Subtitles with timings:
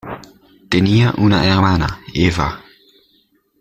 [0.67, 2.63] Tenía una hermana, Eva.